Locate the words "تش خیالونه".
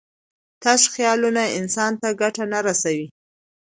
0.63-1.43